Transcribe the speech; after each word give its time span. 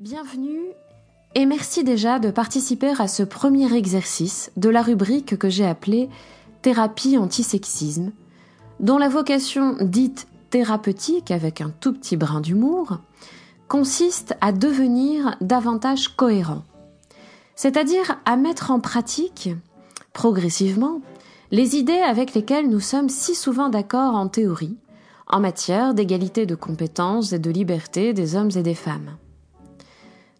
Bienvenue 0.00 0.72
et 1.36 1.46
merci 1.46 1.84
déjà 1.84 2.18
de 2.18 2.32
participer 2.32 2.92
à 2.98 3.06
ce 3.06 3.22
premier 3.22 3.72
exercice 3.76 4.50
de 4.56 4.68
la 4.68 4.82
rubrique 4.82 5.38
que 5.38 5.48
j'ai 5.48 5.64
appelée 5.64 6.08
Thérapie 6.62 7.16
antisexisme, 7.16 8.10
dont 8.80 8.98
la 8.98 9.08
vocation 9.08 9.76
dite 9.80 10.26
thérapeutique 10.50 11.30
avec 11.30 11.60
un 11.60 11.70
tout 11.70 11.92
petit 11.92 12.16
brin 12.16 12.40
d'humour 12.40 12.98
consiste 13.68 14.36
à 14.40 14.50
devenir 14.50 15.36
davantage 15.40 16.08
cohérent, 16.08 16.64
c'est-à-dire 17.54 18.18
à 18.24 18.34
mettre 18.34 18.72
en 18.72 18.80
pratique, 18.80 19.50
progressivement, 20.12 21.02
les 21.52 21.76
idées 21.76 21.92
avec 21.92 22.34
lesquelles 22.34 22.68
nous 22.68 22.80
sommes 22.80 23.08
si 23.08 23.36
souvent 23.36 23.68
d'accord 23.68 24.16
en 24.16 24.26
théorie, 24.26 24.76
en 25.28 25.38
matière 25.38 25.94
d'égalité 25.94 26.46
de 26.46 26.56
compétences 26.56 27.32
et 27.32 27.38
de 27.38 27.50
liberté 27.50 28.12
des 28.12 28.34
hommes 28.34 28.50
et 28.56 28.62
des 28.64 28.74
femmes. 28.74 29.16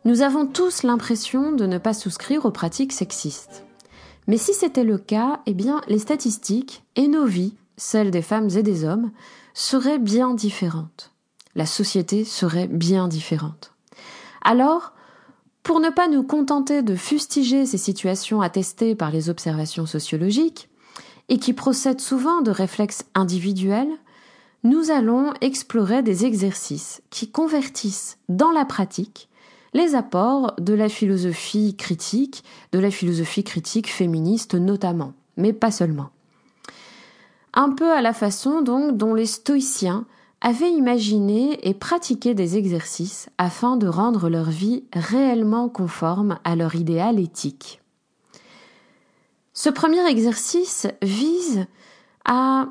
Nous 0.06 0.20
avons 0.20 0.46
tous 0.46 0.82
l'impression 0.82 1.52
de 1.52 1.64
ne 1.64 1.78
pas 1.78 1.94
souscrire 1.94 2.44
aux 2.44 2.50
pratiques 2.50 2.92
sexistes. 2.92 3.64
Mais 4.26 4.36
si 4.36 4.52
c'était 4.52 4.84
le 4.84 4.98
cas, 4.98 5.40
eh 5.46 5.54
bien, 5.54 5.80
les 5.88 5.98
statistiques 5.98 6.84
et 6.94 7.08
nos 7.08 7.24
vies, 7.24 7.54
celles 7.78 8.10
des 8.10 8.20
femmes 8.20 8.50
et 8.54 8.62
des 8.62 8.84
hommes, 8.84 9.10
seraient 9.54 9.98
bien 9.98 10.34
différentes. 10.34 11.10
La 11.54 11.64
société 11.64 12.24
serait 12.24 12.68
bien 12.68 13.08
différente. 13.08 13.72
Alors, 14.42 14.92
pour 15.62 15.80
ne 15.80 15.88
pas 15.88 16.08
nous 16.08 16.22
contenter 16.22 16.82
de 16.82 16.96
fustiger 16.96 17.64
ces 17.64 17.78
situations 17.78 18.42
attestées 18.42 18.94
par 18.94 19.10
les 19.10 19.30
observations 19.30 19.86
sociologiques, 19.86 20.68
et 21.30 21.38
qui 21.38 21.54
procèdent 21.54 22.02
souvent 22.02 22.42
de 22.42 22.50
réflexes 22.50 23.04
individuels, 23.14 23.88
nous 24.62 24.90
allons 24.90 25.32
explorer 25.40 26.02
des 26.02 26.26
exercices 26.26 27.02
qui 27.08 27.30
convertissent 27.30 28.18
dans 28.28 28.50
la 28.50 28.66
pratique 28.66 29.30
les 29.74 29.96
apports 29.96 30.54
de 30.58 30.72
la 30.72 30.88
philosophie 30.88 31.76
critique, 31.76 32.44
de 32.72 32.78
la 32.78 32.90
philosophie 32.90 33.44
critique 33.44 33.90
féministe 33.90 34.54
notamment, 34.54 35.12
mais 35.36 35.52
pas 35.52 35.72
seulement. 35.72 36.10
Un 37.52 37.70
peu 37.70 37.92
à 37.92 38.00
la 38.00 38.12
façon 38.12 38.62
donc 38.62 38.96
dont 38.96 39.14
les 39.14 39.26
stoïciens 39.26 40.06
avaient 40.40 40.70
imaginé 40.70 41.68
et 41.68 41.74
pratiqué 41.74 42.34
des 42.34 42.56
exercices 42.56 43.28
afin 43.38 43.76
de 43.76 43.88
rendre 43.88 44.28
leur 44.28 44.50
vie 44.50 44.84
réellement 44.92 45.68
conforme 45.68 46.38
à 46.44 46.54
leur 46.54 46.74
idéal 46.74 47.18
éthique. 47.18 47.80
Ce 49.54 49.70
premier 49.70 50.06
exercice 50.06 50.86
vise 51.02 51.66
à 52.24 52.68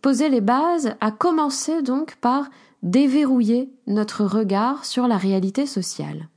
poser 0.00 0.28
les 0.28 0.40
bases, 0.40 0.94
à 1.00 1.10
commencer 1.10 1.82
donc 1.82 2.16
par 2.16 2.48
déverrouiller 2.82 3.72
notre 3.86 4.24
regard 4.24 4.84
sur 4.84 5.06
la 5.06 5.16
réalité 5.16 5.66
sociale 5.66 6.28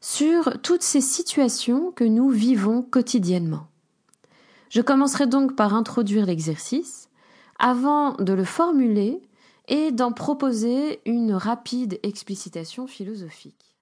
sur 0.00 0.60
toutes 0.62 0.82
ces 0.82 1.00
situations 1.00 1.92
que 1.92 2.04
nous 2.04 2.28
vivons 2.28 2.82
quotidiennement. 2.82 3.68
Je 4.70 4.80
commencerai 4.80 5.26
donc 5.26 5.56
par 5.56 5.74
introduire 5.74 6.26
l'exercice 6.26 7.08
avant 7.58 8.14
de 8.14 8.32
le 8.32 8.44
formuler 8.44 9.22
et 9.68 9.92
d'en 9.92 10.12
proposer 10.12 11.00
une 11.06 11.32
rapide 11.32 11.98
explicitation 12.02 12.86
philosophique. 12.86 13.75